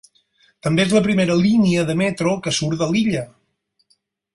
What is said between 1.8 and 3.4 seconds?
de metro que surt de l'illa.